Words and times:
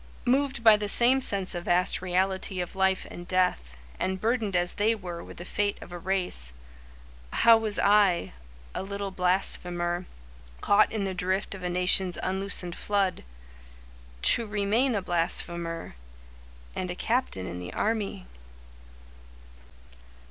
Moved 0.25 0.63
by 0.63 0.77
the 0.77 0.89
same 0.89 1.21
sense 1.21 1.53
of 1.53 1.65
vast 1.65 2.01
reality 2.01 2.59
Of 2.59 2.75
life 2.75 3.05
and 3.11 3.27
death, 3.27 3.75
and 3.99 4.19
burdened 4.19 4.55
as 4.55 4.73
they 4.73 4.95
were 4.95 5.23
With 5.23 5.37
the 5.37 5.45
fate 5.45 5.77
of 5.79 5.91
a 5.91 5.99
race, 5.99 6.51
How 7.31 7.55
was 7.55 7.77
I, 7.77 8.33
a 8.73 8.81
little 8.81 9.11
blasphemer, 9.11 10.07
Caught 10.59 10.91
in 10.91 11.03
the 11.03 11.13
drift 11.13 11.53
of 11.53 11.61
a 11.61 11.69
nation's 11.69 12.17
unloosened 12.23 12.75
flood, 12.75 13.23
To 14.23 14.47
remain 14.47 14.95
a 14.95 15.03
blasphemer, 15.03 15.93
And 16.75 16.89
a 16.89 16.95
captain 16.95 17.45
in 17.45 17.59
the 17.59 17.71
army? 17.71 18.25